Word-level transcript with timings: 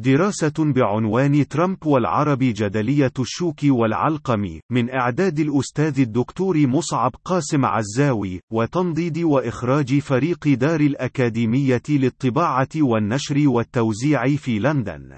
دراسة 0.00 0.52
بعنوان 0.58 1.48
ترامب 1.48 1.86
والعرب 1.86 2.38
جدلية 2.38 3.12
الشوك 3.18 3.60
والعلقم 3.64 4.60
من 4.70 4.90
إعداد 4.90 5.38
الأستاذ 5.38 6.00
الدكتور 6.00 6.66
مصعب 6.66 7.12
قاسم 7.24 7.64
عزاوي 7.64 8.40
وتنضيد 8.52 9.18
وإخراج 9.18 9.98
فريق 9.98 10.48
دار 10.48 10.80
الأكاديمية 10.80 11.82
للطباعة 11.88 12.68
والنشر 12.76 13.48
والتوزيع 13.48 14.36
في 14.36 14.58
لندن. 14.58 15.16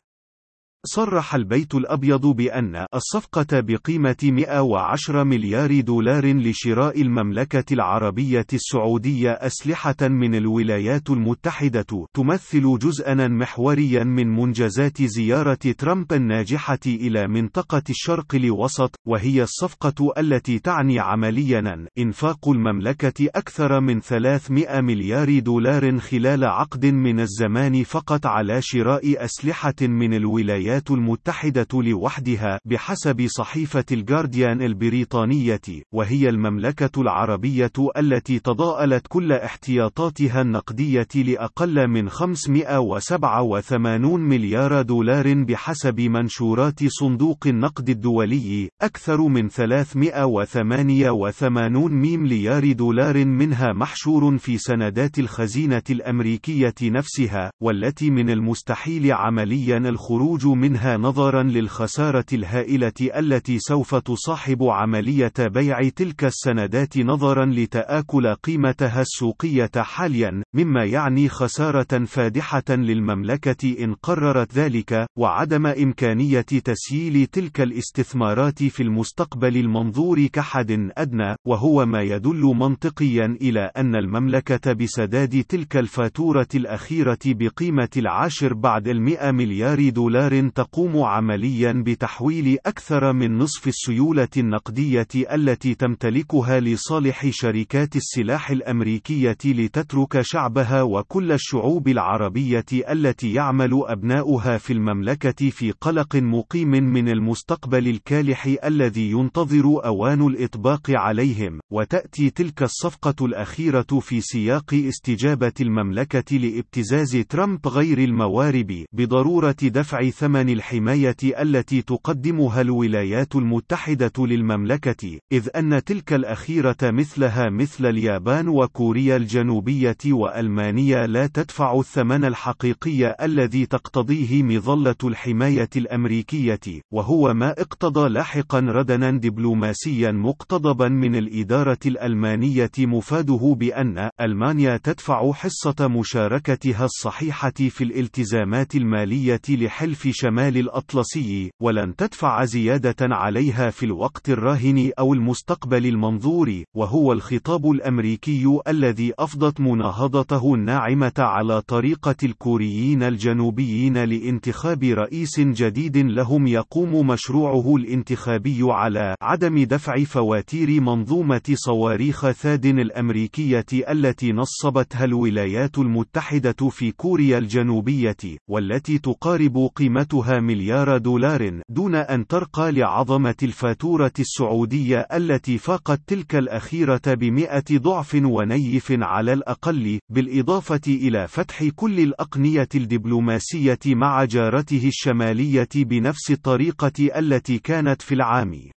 صرح 0.86 1.34
البيت 1.34 1.74
الأبيض 1.74 2.26
بأن 2.26 2.86
الصفقة 2.94 3.46
بقيمة 3.52 4.16
110 4.22 5.24
مليار 5.24 5.80
دولار 5.80 6.26
لشراء 6.26 7.02
المملكة 7.02 7.74
العربية 7.74 8.46
السعودية 8.52 9.30
أسلحة 9.30 9.96
من 10.02 10.34
الولايات 10.34 11.10
المتحدة 11.10 12.06
تمثل 12.14 12.78
جزءا 12.78 13.14
محوريا 13.14 14.04
من 14.04 14.28
منجزات 14.28 15.02
زيارة 15.02 15.58
ترامب 15.78 16.12
الناجحة 16.12 16.78
إلى 16.86 17.28
منطقة 17.28 17.82
الشرق 17.90 18.34
الوسط 18.34 18.96
وهي 19.06 19.42
الصفقة 19.42 20.12
التي 20.18 20.58
تعني 20.58 20.98
عمليا 21.00 21.86
إنفاق 21.98 22.48
المملكة 22.48 23.28
أكثر 23.34 23.80
من 23.80 24.00
300 24.00 24.80
مليار 24.80 25.38
دولار 25.38 25.98
خلال 25.98 26.44
عقد 26.44 26.86
من 26.86 27.20
الزمان 27.20 27.82
فقط 27.82 28.26
على 28.26 28.62
شراء 28.62 29.24
أسلحة 29.24 29.74
من 29.82 30.14
الولايات 30.14 30.69
الولايات 30.70 30.90
المتحدة 30.90 31.66
لوحدها 31.74 32.58
بحسب 32.64 33.26
صحيفة 33.26 33.84
الجارديان 33.92 34.62
البريطانية 34.62 35.60
وهي 35.94 36.28
المملكة 36.28 37.00
العربية 37.00 37.72
التي 37.96 38.38
تضاءلت 38.38 39.06
كل 39.08 39.32
احتياطاتها 39.32 40.40
النقدية 40.40 41.08
لأقل 41.14 41.88
من 41.88 42.08
587 42.08 44.20
مليار 44.20 44.82
دولار 44.82 45.44
بحسب 45.44 46.00
منشورات 46.00 46.80
صندوق 46.86 47.46
النقد 47.46 47.88
الدولي 47.88 48.68
أكثر 48.82 49.28
من 49.28 49.48
388 49.48 52.18
مليار 52.18 52.72
دولار 52.72 53.24
منها 53.24 53.72
محشور 53.72 54.38
في 54.38 54.58
سندات 54.58 55.18
الخزينة 55.18 55.82
الأمريكية 55.90 56.74
نفسها 56.82 57.50
والتي 57.62 58.10
من 58.10 58.30
المستحيل 58.30 59.12
عمليا 59.12 59.78
الخروج 59.78 60.46
منها 60.60 60.96
نظرا 60.96 61.42
للخسارة 61.42 62.24
الهائلة 62.32 62.92
التي 63.00 63.58
سوف 63.58 63.94
تصاحب 63.94 64.62
عملية 64.62 65.32
بيع 65.38 65.88
تلك 65.88 66.24
السندات 66.24 66.98
نظرا 66.98 67.46
لتآكل 67.46 68.34
قيمتها 68.34 69.00
السوقية 69.00 69.70
حاليا 69.76 70.42
مما 70.54 70.84
يعني 70.84 71.28
خسارة 71.28 72.04
فادحة 72.04 72.62
للمملكة 72.68 73.84
إن 73.84 73.94
قررت 73.94 74.54
ذلك 74.54 75.06
وعدم 75.18 75.66
إمكانية 75.66 76.40
تسييل 76.40 77.26
تلك 77.26 77.60
الاستثمارات 77.60 78.62
في 78.62 78.82
المستقبل 78.82 79.56
المنظور 79.56 80.26
كحد 80.26 80.90
أدنى 80.98 81.36
وهو 81.46 81.86
ما 81.86 82.02
يدل 82.02 82.40
منطقيا 82.56 83.36
إلى 83.42 83.70
أن 83.76 83.96
المملكة 83.96 84.72
بسداد 84.72 85.44
تلك 85.48 85.76
الفاتورة 85.76 86.48
الأخيرة 86.54 87.18
بقيمة 87.26 87.88
العاشر 87.96 88.54
بعد 88.54 88.88
المئة 88.88 89.30
مليار 89.30 89.88
دولار 89.88 90.49
تقوم 90.54 91.02
عمليا 91.02 91.82
بتحويل 91.86 92.58
أكثر 92.66 93.12
من 93.12 93.38
نصف 93.38 93.68
السيولة 93.68 94.28
النقدية 94.36 95.08
التي 95.32 95.74
تمتلكها 95.74 96.60
لصالح 96.60 97.30
شركات 97.30 97.96
السلاح 97.96 98.50
الأمريكية 98.50 99.36
لتترك 99.44 100.20
شعبها 100.20 100.82
وكل 100.82 101.32
الشعوب 101.32 101.88
العربية 101.88 102.64
التي 102.90 103.32
يعمل 103.32 103.70
أبناؤها 103.86 104.58
في 104.58 104.72
المملكة 104.72 105.50
في 105.50 105.70
قلق 105.70 106.16
مقيم 106.16 106.70
من 106.70 107.08
المستقبل 107.08 107.88
الكالح 107.88 108.56
الذي 108.64 109.10
ينتظر 109.10 109.84
أوان 109.84 110.26
الإطباق 110.26 110.90
عليهم، 110.90 111.60
وتأتي 111.72 112.30
تلك 112.30 112.62
الصفقة 112.62 113.26
الأخيرة 113.26 113.86
في 114.00 114.20
سياق 114.20 114.74
استجابة 114.74 115.52
المملكة 115.60 116.36
لابتزاز 116.36 117.16
ترامب 117.28 117.68
غير 117.68 117.98
الموارب 117.98 118.84
بضرورة 118.92 119.56
دفع 119.62 120.10
ثمن 120.10 120.39
ثمن 120.40 120.52
الحماية 120.52 121.16
التي 121.22 121.82
تقدمها 121.82 122.60
الولايات 122.60 123.36
المتحدة 123.36 124.12
للمملكة، 124.18 125.18
إذ 125.32 125.48
أن 125.56 125.84
تلك 125.84 126.12
الأخيرة 126.12 126.76
مثلها 126.82 127.50
مثل 127.50 127.86
اليابان 127.86 128.48
وكوريا 128.48 129.16
الجنوبية 129.16 129.96
وألمانيا 130.06 131.06
لا 131.06 131.26
تدفع 131.26 131.78
الثمن 131.78 132.24
الحقيقي 132.24 133.16
الذي 133.24 133.66
تقتضيه 133.66 134.42
مظلة 134.42 134.96
الحماية 135.04 135.68
الأمريكية، 135.76 136.60
وهو 136.92 137.34
ما 137.34 137.50
اقتضى 137.50 138.08
لاحقا 138.08 138.60
ردنا 138.60 139.10
دبلوماسيا 139.10 140.12
مقتضبا 140.12 140.88
من 140.88 141.16
الإدارة 141.16 141.78
الألمانية 141.86 142.70
مفاده 142.78 143.56
بأن 143.58 144.10
ألمانيا 144.20 144.76
تدفع 144.76 145.32
حصة 145.32 145.88
مشاركتها 145.88 146.84
الصحيحة 146.84 147.50
في 147.50 147.84
الالتزامات 147.84 148.74
المالية 148.74 149.40
لحلف 149.48 150.08
شمال 150.12 150.29
الأطلسي، 150.38 151.50
ولن 151.62 151.96
تدفع 151.96 152.44
زيادة 152.44 152.96
عليها 153.00 153.70
في 153.70 153.86
الوقت 153.86 154.30
الراهن 154.30 154.90
أو 154.98 155.14
المستقبل 155.14 155.86
المنظور، 155.86 156.62
وهو 156.76 157.12
الخطاب 157.12 157.70
الأمريكي 157.70 158.58
الذي 158.68 159.12
أفضت 159.18 159.60
مناهضته 159.60 160.54
الناعمة 160.54 161.12
على 161.18 161.62
طريقة 161.62 162.16
الكوريين 162.22 163.02
الجنوبيين 163.02 164.04
لانتخاب 164.04 164.84
رئيس 164.84 165.40
جديد 165.40 165.96
لهم 165.96 166.46
يقوم 166.46 167.06
مشروعه 167.06 167.76
الانتخابي 167.76 168.60
على 168.62 169.14
عدم 169.22 169.64
دفع 169.64 170.04
فواتير 170.04 170.80
منظومة 170.80 171.54
صواريخ 171.54 172.30
ثاد 172.30 172.66
الأمريكية 172.66 173.66
التي 173.90 174.32
نصبتها 174.32 175.04
الولايات 175.04 175.78
المتحدة 175.78 176.68
في 176.70 176.92
كوريا 176.92 177.38
الجنوبية، 177.38 178.16
والتي 178.50 178.98
تقارب 178.98 179.70
قيمتها 179.76 180.19
قيمتها 180.20 180.40
مليار 180.40 180.98
دولار 180.98 181.60
دون 181.68 181.94
أن 181.94 182.26
ترقى 182.26 182.72
لعظمة 182.72 183.34
الفاتورة 183.42 184.12
السعودية 184.18 185.06
التي 185.12 185.58
فاقت 185.58 186.00
تلك 186.06 186.34
الأخيرة 186.34 187.00
بمئة 187.06 187.64
ضعف 187.72 188.14
ونيف 188.14 188.92
على 188.92 189.32
الأقل 189.32 189.98
بالإضافة 190.12 190.80
إلى 190.88 191.28
فتح 191.28 191.64
كل 191.64 192.00
الأقنية 192.00 192.68
الدبلوماسية 192.74 193.78
مع 193.86 194.24
جارته 194.24 194.88
الشمالية 194.88 195.68
بنفس 195.74 196.30
الطريقة 196.30 197.18
التي 197.18 197.58
كانت 197.58 198.02
في 198.02 198.14
العام. 198.14 198.70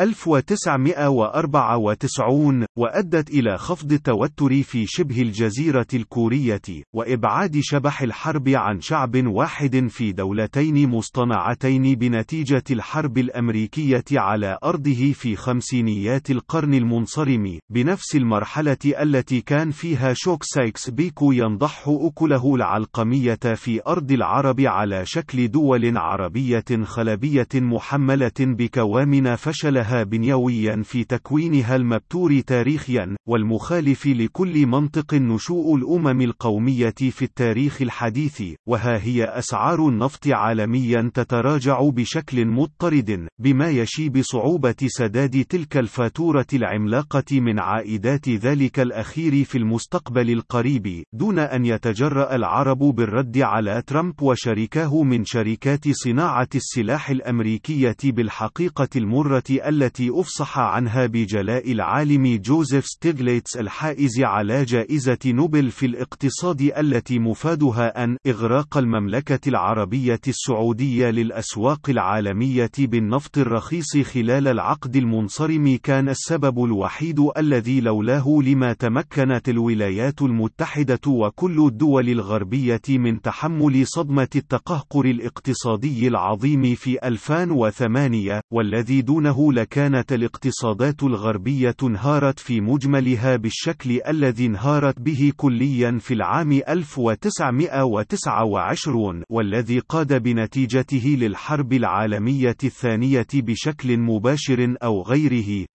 1994 0.00 2.66
وأدت 2.78 3.30
إلى 3.30 3.58
خفض 3.58 3.92
التوتر 3.92 4.62
في 4.62 4.86
شبه 4.86 5.22
الجزيرة 5.22 5.86
الكورية 5.94 6.60
وإبعاد 6.94 7.60
شبح 7.62 8.02
الحرب 8.02 8.48
عن 8.48 8.80
شعب 8.80 9.26
واحد 9.26 9.86
في 9.88 10.12
دولتين 10.12 10.90
مصطنعتين 10.90 11.94
بنتيجة 11.94 12.62
الحرب 12.70 13.18
الأمريكية 13.18 14.04
على 14.12 14.58
أرضه 14.64 15.12
في 15.12 15.36
خمسينيات 15.36 16.30
القرن 16.30 16.74
المنصرم 16.74 17.58
بنفس 17.70 18.16
المرحلة 18.16 18.76
التي 18.84 19.40
كان 19.40 19.70
فيها 19.70 20.12
شوك 20.14 20.42
سايكس 20.42 20.90
بيكو 20.90 21.32
ينضح 21.32 21.84
أكله 21.88 22.54
العلقمية 22.54 23.38
في 23.54 23.80
أرض 23.86 24.12
العرب 24.12 24.60
على 24.60 25.06
شكل 25.06 25.50
دول 25.50 25.98
عربية 25.98 26.64
خلبية 26.84 27.48
محملة 27.54 28.32
بكوامن 28.40 29.36
فشل 29.36 29.83
لها 29.84 30.02
بنيويا 30.02 30.82
في 30.82 31.04
تكوينها 31.04 31.76
المبتور 31.76 32.40
تاريخيا 32.40 33.16
والمخالف 33.28 34.06
لكل 34.06 34.66
منطق 34.66 35.14
نشوء 35.14 35.76
الأمم 35.76 36.20
القومية 36.20 36.94
في 37.10 37.22
التاريخ 37.22 37.82
الحديث 37.82 38.42
وها 38.68 38.98
هي 39.04 39.24
أسعار 39.24 39.88
النفط 39.88 40.26
عالميا 40.26 41.10
تتراجع 41.14 41.80
بشكل 41.82 42.46
مضطرد 42.46 43.28
بما 43.38 43.70
يشي 43.70 44.08
بصعوبة 44.08 44.74
سداد 44.86 45.44
تلك 45.44 45.76
الفاتورة 45.76 46.46
العملاقة 46.52 47.40
من 47.40 47.58
عائدات 47.60 48.28
ذلك 48.28 48.80
الأخير 48.80 49.44
في 49.44 49.58
المستقبل 49.58 50.30
القريب 50.30 51.02
دون 51.12 51.38
أن 51.38 51.66
يتجرأ 51.66 52.34
العرب 52.34 52.78
بالرد 52.78 53.38
على 53.38 53.82
ترامب 53.86 54.22
وشركاه 54.22 55.02
من 55.02 55.24
شركات 55.24 55.88
صناعة 55.90 56.48
السلاح 56.54 57.10
الأمريكية 57.10 57.96
بالحقيقة 58.04 58.88
المرة 58.96 59.42
التي 59.74 60.10
أفصح 60.10 60.58
عنها 60.58 61.06
بجلاء 61.06 61.72
العالم 61.72 62.36
جوزيف 62.36 62.86
ستيغليتس 62.86 63.56
الحائز 63.56 64.20
على 64.20 64.64
جائزة 64.64 65.18
نوبل 65.26 65.70
في 65.70 65.86
الاقتصاد 65.86 66.72
التي 66.78 67.18
مفادها 67.18 68.04
أن 68.04 68.16
إغراق 68.26 68.76
المملكة 68.78 69.48
العربية 69.48 70.20
السعودية 70.28 71.10
للأسواق 71.10 71.90
العالمية 71.90 72.70
بالنفط 72.78 73.38
الرخيص 73.38 73.96
خلال 73.96 74.48
العقد 74.48 74.96
المنصرم 74.96 75.78
كان 75.82 76.08
السبب 76.08 76.64
الوحيد 76.64 77.20
الذي 77.38 77.80
لولاه 77.80 78.38
لما 78.44 78.72
تمكنت 78.72 79.48
الولايات 79.48 80.22
المتحدة 80.22 81.00
وكل 81.06 81.66
الدول 81.66 82.08
الغربية 82.08 82.80
من 82.88 83.20
تحمل 83.20 83.86
صدمة 83.86 84.28
التقهقر 84.36 85.04
الاقتصادي 85.04 86.08
العظيم 86.08 86.74
في 86.74 87.06
2008 87.06 88.40
والذي 88.52 89.02
دونه 89.02 89.52
لكانت 89.64 90.12
الاقتصادات 90.12 91.02
الغربية 91.02 91.76
انهارت 91.82 92.38
في 92.38 92.60
مجملها 92.60 93.36
بالشكل 93.36 94.00
الذي 94.08 94.46
انهارت 94.46 95.00
به 95.00 95.32
كليا 95.36 95.98
في 96.00 96.14
العام 96.14 96.52
1929 96.52 99.22
والذي 99.30 99.78
قاد 99.78 100.22
بنتيجته 100.22 101.16
للحرب 101.20 101.72
العالمية 101.72 102.56
الثانية 102.64 103.26
بشكل 103.34 103.98
مباشر 103.98 104.76
أو 104.82 105.02
غيره. 105.02 105.66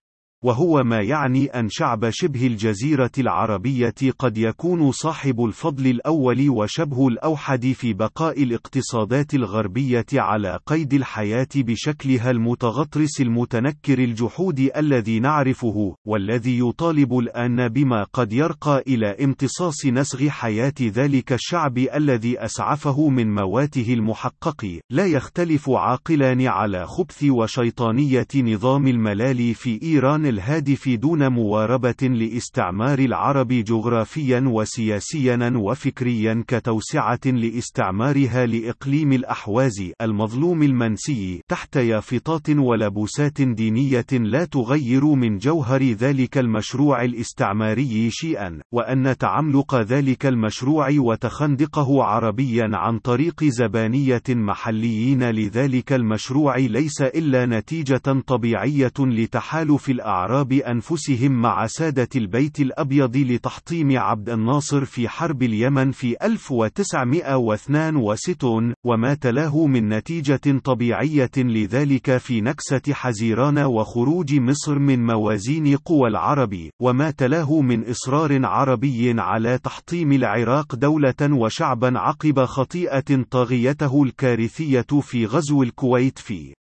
وهو 0.44 0.84
ما 0.84 1.02
يعني 1.02 1.46
أن 1.46 1.70
شعب 1.70 2.10
شبه 2.10 2.48
الجزيرة 2.48 3.12
العربية 3.18 3.94
قد 4.20 4.38
يكون 4.38 4.92
صاحب 4.92 5.46
الفضل 5.46 5.88
الأول 5.88 6.50
وشبه 6.50 7.08
الأوحد 7.08 7.72
في 7.72 7.94
بقاء 7.94 8.44
الاقتصادات 8.44 9.34
الغربية 9.34 10.06
على 10.14 10.60
قيد 10.66 10.94
الحياة 10.94 11.48
بشكلها 11.56 12.32
المتغطرس 12.32 13.22
المتنكر 13.22 14.00
الجحود 14.00 14.70
الذي 14.78 15.20
نعرفه، 15.20 15.96
والذي 16.08 16.60
يطالب 16.60 17.18
الآن 17.18 17.68
بما 17.68 18.04
قد 18.04 18.34
يرقى 18.34 18.84
إلى 18.88 19.16
امتصاص 19.24 19.86
نسغ 19.86 20.30
حياة 20.30 20.74
ذلك 20.82 21.34
الشعب 21.34 21.78
الذي 21.78 22.40
أسعفه 22.46 23.10
من 23.10 23.36
مواته 23.36 23.94
المحقق، 23.94 24.80
لا 24.90 25.06
يختلف 25.06 25.70
عاقلان 25.70 26.48
على 26.48 26.88
خبث 26.88 27.24
وشيطانية 27.24 28.28
نظام 28.36 28.88
الملال 28.88 29.54
في 29.56 29.80
إيران 29.84 30.29
الهادف 30.30 30.90
دون 30.90 31.28
مواربة 31.28 32.08
لاستعمار 32.08 33.00
العرب 33.00 33.48
جغرافيا 33.48 34.44
وسياسيا 34.48 35.54
وفكريا 35.56 36.44
كتوسعة 36.48 37.20
لاستعمارها 37.26 38.46
لإقليم 38.46 39.14
الأحواز 39.14 39.92
المظلوم 40.02 40.64
المنسي 40.64 41.42
تحت 41.48 41.76
يافطات 41.76 42.50
ولبوسات 42.50 43.42
دينية 43.42 44.06
لا 44.12 44.46
تغير 44.46 45.06
من 45.06 45.38
جوهر 45.38 45.84
ذلك 45.84 46.38
المشروع 46.38 47.04
الاستعماري 47.04 48.10
شيئا، 48.12 48.60
وأن 48.72 49.18
تعملق 49.18 49.76
ذلك 49.76 50.26
المشروع 50.26 50.90
وتخندقه 50.92 52.04
عربيا 52.04 52.70
عن 52.74 53.00
طريق 53.00 53.44
زبانية 53.44 54.24
محليين 54.30 55.30
لذلك 55.30 55.94
المشروع 55.94 56.58
ليس 56.58 57.02
إلا 57.02 57.46
نتيجة 57.46 58.22
طبيعية 58.28 58.94
لتحالف 59.00 59.90
الأعراض 59.90 60.19
أعراب 60.20 60.52
أنفسهم 60.52 61.32
مع 61.32 61.68
سادة 61.68 62.10
البيت 62.16 62.60
الأبيض 62.60 63.18
لتحطيم 63.18 64.00
عبد 64.00 64.30
الناصر 64.30 64.86
في 64.86 65.10
حرب 65.10 65.44
اليمن 65.44 65.92
في 65.92 66.16
1962 66.22 68.74
وما 68.86 69.14
تلاه 69.14 69.66
من 69.66 69.90
نتيجة 69.90 70.60
طبيعية 70.64 71.32
لذلك 71.38 72.18
في 72.18 72.42
نكسة 72.42 72.82
حزيران 72.92 73.60
وخروج 73.60 74.36
مصر 74.36 74.80
من 74.80 75.06
موازين 75.06 75.76
قوى 75.76 76.10
العرب 76.10 76.70
وما 76.82 77.12
تلاه 77.12 77.62
من 77.62 77.90
إصرار 77.90 78.46
عربي 78.46 79.22
على 79.22 79.58
تحطيم 79.58 80.14
العراق 80.14 80.76
دولة 80.76 81.16
وشعبا 81.22 82.00
عقب 82.00 82.46
خطيئة 82.46 83.24
طاغيته 83.32 84.04
الكارثية 84.04 84.86
في 85.02 85.26
غزو 85.26 85.64
الكويت 85.64 86.20
في 86.20 86.59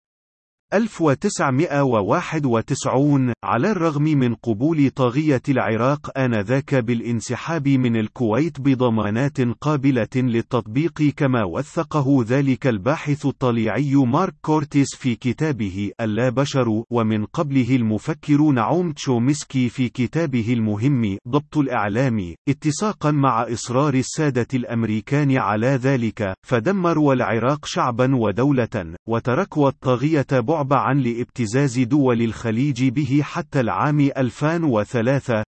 1991 0.73 3.33
على 3.43 3.71
الرغم 3.71 4.03
من 4.03 4.35
قبول 4.35 4.89
طاغية 4.89 5.41
العراق 5.49 6.17
آنذاك 6.17 6.75
بالانسحاب 6.75 7.67
من 7.67 7.95
الكويت 7.95 8.61
بضمانات 8.61 9.41
قابلة 9.41 10.07
للتطبيق 10.15 11.01
كما 11.17 11.43
وثقه 11.43 12.25
ذلك 12.27 12.67
الباحث 12.67 13.25
الطليعي 13.25 13.95
مارك 13.95 14.33
كورتيس 14.41 14.95
في 14.95 15.15
كتابه 15.15 15.91
اللا 16.01 16.29
بشر 16.29 16.83
ومن 16.89 17.25
قبله 17.25 17.75
المفكر 17.75 18.41
نعوم 18.41 18.91
تشومسكي 18.91 19.69
في 19.69 19.89
كتابه 19.89 20.53
المهم 20.53 21.17
ضبط 21.27 21.57
الإعلام 21.57 22.35
اتساقا 22.49 23.11
مع 23.11 23.43
إصرار 23.53 23.93
السادة 23.93 24.47
الأمريكان 24.53 25.37
على 25.37 25.67
ذلك 25.67 26.33
فدمروا 26.47 27.13
العراق 27.13 27.65
شعبا 27.65 28.15
ودولة 28.15 28.95
وتركوا 29.07 29.69
الطاغية 29.69 30.25
بعبعا 30.55 30.93
لابتزاز 30.93 31.79
دول 31.79 32.21
الخليج 32.21 32.89
به 32.89 33.21
حتى 33.23 33.59
العام 33.59 33.99
2003 34.17 35.43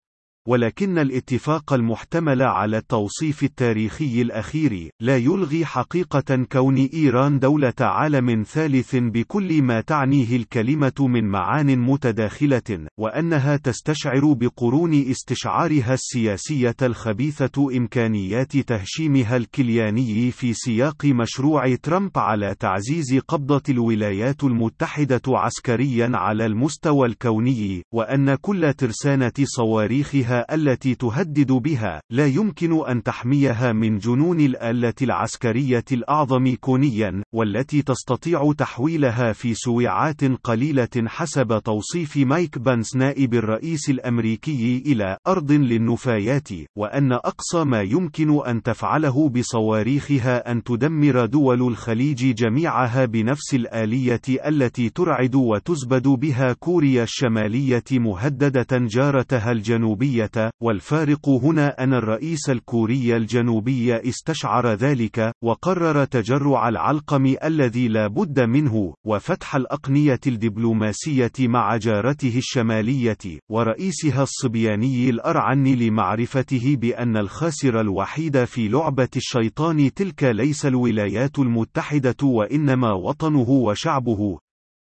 ولكن 0.48 0.98
الاتفاق 0.98 1.72
المحتمل 1.72 2.42
على 2.42 2.78
التوصيف 2.78 3.44
التاريخي 3.44 4.22
الأخير 4.22 4.90
لا 5.00 5.16
يلغي 5.16 5.64
حقيقة 5.64 6.44
كون 6.52 6.76
إيران 6.94 7.38
دولة 7.38 7.74
عالم 7.80 8.42
ثالث 8.42 8.96
بكل 8.96 9.62
ما 9.62 9.80
تعنيه 9.80 10.36
الكلمة 10.36 10.92
من 11.00 11.24
معان 11.24 11.78
متداخلة، 11.78 12.86
وأنها 12.98 13.56
تستشعر 13.56 14.32
بقرون 14.32 14.94
استشعارها 14.94 15.94
السياسية 15.94 16.76
الخبيثة 16.82 17.76
إمكانيات 17.76 18.56
تهشيمها 18.56 19.36
الكلياني 19.36 20.30
في 20.30 20.52
سياق 20.52 21.04
مشروع 21.04 21.74
ترامب 21.74 22.18
على 22.18 22.54
تعزيز 22.60 23.18
قبضة 23.28 23.62
الولايات 23.68 24.44
المتحدة 24.44 25.22
عسكريا 25.28 26.10
على 26.14 26.46
المستوى 26.46 27.06
الكوني، 27.06 27.82
وأن 27.94 28.34
كل 28.34 28.72
ترسانة 28.74 29.32
صواريخها 29.44 30.37
التي 30.50 30.94
تهدد 30.94 31.52
بها 31.52 32.00
لا 32.10 32.26
يمكن 32.26 32.86
أن 32.88 33.02
تحميها 33.02 33.72
من 33.72 33.98
جنون 33.98 34.40
الآلة 34.40 34.94
العسكرية 35.02 35.84
الأعظم 35.92 36.54
كونيا 36.60 37.22
والتي 37.34 37.82
تستطيع 37.82 38.52
تحويلها 38.58 39.32
في 39.32 39.54
سويعات 39.54 40.24
قليلة 40.24 40.88
حسب 41.06 41.62
توصيف 41.64 42.16
مايك 42.16 42.58
بانس 42.58 42.96
نائب 42.96 43.34
الرئيس 43.34 43.90
الأمريكي 43.90 44.82
إلى 44.86 45.16
أرض 45.26 45.52
للنفايات 45.52 46.48
وأن 46.78 47.12
أقصى 47.12 47.64
ما 47.64 47.82
يمكن 47.82 48.46
أن 48.46 48.62
تفعله 48.62 49.28
بصواريخها 49.28 50.52
أن 50.52 50.62
تدمر 50.62 51.26
دول 51.26 51.62
الخليج 51.62 52.34
جميعها 52.34 53.04
بنفس 53.04 53.54
الآلية 53.54 54.20
التي 54.46 54.88
ترعد 54.90 55.34
وتزبد 55.34 56.08
بها 56.08 56.52
كوريا 56.52 57.02
الشمالية 57.02 57.84
مهددة 57.92 58.66
جارتها 58.72 59.52
الجنوبية 59.52 60.27
والفارق 60.62 61.28
هنا 61.28 61.68
أن 61.68 61.94
الرئيس 61.94 62.50
الكوري 62.50 63.16
الجنوبي 63.16 64.08
استشعر 64.08 64.72
ذلك، 64.74 65.32
وقرر 65.44 66.04
تجرع 66.04 66.68
العلقم 66.68 67.34
الذي 67.44 67.88
لا 67.88 68.06
بد 68.06 68.40
منه، 68.40 68.94
وفتح 69.06 69.56
الأقنية 69.56 70.20
الدبلوماسية 70.26 71.32
مع 71.40 71.76
جارته 71.76 72.38
الشمالية، 72.38 73.18
ورئيسها 73.50 74.22
الصبياني 74.22 75.10
الأرعن 75.10 75.64
لمعرفته 75.64 76.76
بأن 76.80 77.16
الخاسر 77.16 77.80
الوحيد 77.80 78.44
في 78.44 78.68
لعبة 78.68 79.08
الشيطان 79.16 79.94
تلك 79.94 80.24
ليس 80.24 80.66
الولايات 80.66 81.38
المتحدة 81.38 82.16
وإنما 82.22 82.92
وطنه 82.92 83.50
وشعبه، 83.50 84.38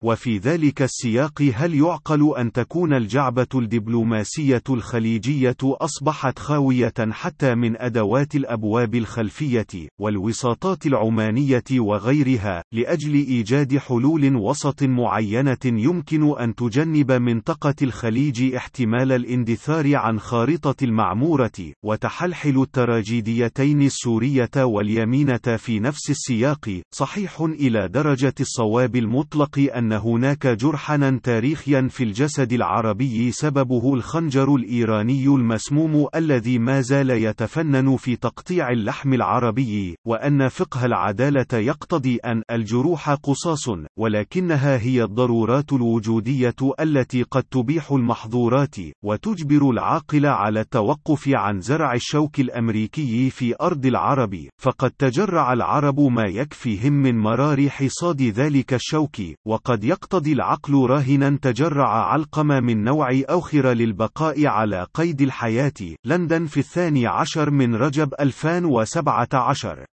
وفي 0.03 0.37
ذلك 0.37 0.81
السياق 0.81 1.41
هل 1.55 1.75
يعقل 1.75 2.33
أن 2.37 2.51
تكون 2.51 2.93
الجعبة 2.93 3.47
الدبلوماسية 3.55 4.63
الخليجية 4.69 5.57
أصبحت 5.63 6.39
خاوية 6.39 6.93
حتى 7.11 7.55
من 7.55 7.81
أدوات 7.81 8.35
الأبواب 8.35 8.95
الخلفية، 8.95 9.67
والوساطات 9.99 10.85
العمانية 10.85 11.63
وغيرها، 11.71 12.63
لأجل 12.73 13.13
إيجاد 13.13 13.77
حلول 13.77 14.35
وسط 14.35 14.83
معينة 14.83 15.57
يمكن 15.65 16.39
أن 16.39 16.55
تجنب 16.55 17.11
منطقة 17.11 17.75
الخليج 17.81 18.55
احتمال 18.55 19.11
الاندثار 19.11 19.95
عن 19.95 20.19
خارطة 20.19 20.83
المعمورة، 20.83 21.73
وتحلحل 21.85 22.61
التراجيديتين 22.61 23.81
السورية 23.81 24.51
واليمينة 24.57 25.57
في 25.57 25.79
نفس 25.79 26.09
السياق، 26.09 26.81
صحيح 26.91 27.41
إلى 27.41 27.87
درجة 27.87 28.33
الصواب 28.39 28.95
المطلق 28.95 29.69
أن 29.75 29.90
أن 29.91 29.97
هناك 29.97 30.47
جرحنا 30.47 31.19
تاريخيا 31.23 31.87
في 31.89 32.03
الجسد 32.03 32.53
العربي 32.53 33.31
سببه 33.31 33.93
الخنجر 33.93 34.55
الإيراني 34.55 35.25
المسموم 35.25 36.07
الذي 36.15 36.59
ما 36.59 36.81
زال 36.81 37.09
يتفنن 37.09 37.97
في 37.97 38.15
تقطيع 38.15 38.69
اللحم 38.69 39.13
العربي، 39.13 39.95
وأن 40.07 40.47
فقه 40.47 40.85
العدالة 40.85 41.47
يقتضي 41.53 42.17
أن 42.17 42.41
الجروح 42.51 43.09
قصاص، 43.09 43.69
ولكنها 43.97 44.77
هي 44.77 45.03
الضرورات 45.03 45.73
الوجودية 45.73 46.55
التي 46.79 47.23
قد 47.23 47.43
تبيح 47.43 47.91
المحظورات، 47.91 48.75
وتجبر 49.03 49.69
العاقل 49.69 50.25
على 50.25 50.59
التوقف 50.59 51.29
عن 51.29 51.61
زرع 51.61 51.93
الشوك 51.93 52.39
الأمريكي 52.39 53.29
في 53.29 53.55
أرض 53.61 53.85
العرب، 53.85 54.35
فقد 54.61 54.91
تجرع 54.91 55.53
العرب 55.53 55.99
ما 55.99 56.25
يكفيهم 56.25 56.93
من 56.93 57.17
مرار 57.17 57.69
حصاد 57.69 58.21
ذلك 58.21 58.73
الشوك، 58.73 59.17
وقد 59.47 59.80
يقتضي 59.83 60.33
العقل 60.33 60.85
راهنا 60.85 61.39
تجرع 61.41 62.11
علقم 62.11 62.47
من 62.47 62.83
نوع 62.83 63.21
أوخر 63.29 63.67
للبقاء 63.67 64.45
على 64.45 64.87
قيد 64.93 65.21
الحياة. 65.21 65.73
لندن 66.05 66.45
في 66.45 66.59
الثاني 66.59 67.07
عشر 67.07 67.49
من 67.49 67.75
رجب 67.75 68.13
2017 68.19 69.85